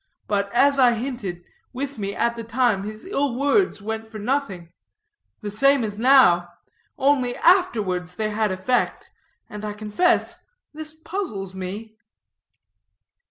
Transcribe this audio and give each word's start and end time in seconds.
But, 0.27 0.51
as 0.51 0.79
I 0.79 0.95
hinted, 0.95 1.43
with 1.73 1.99
me 1.99 2.15
at 2.15 2.35
the 2.35 2.43
time 2.43 2.85
his 2.85 3.05
ill 3.05 3.35
words 3.35 3.83
went 3.83 4.07
for 4.07 4.17
nothing; 4.17 4.69
the 5.41 5.51
same 5.51 5.83
as 5.83 5.95
now; 5.99 6.49
only 6.97 7.35
afterwards 7.35 8.15
they 8.15 8.31
had 8.31 8.49
effect; 8.51 9.11
and 9.47 9.63
I 9.63 9.73
confess, 9.73 10.43
this 10.73 10.95
puzzles 10.95 11.53
me." 11.53 11.97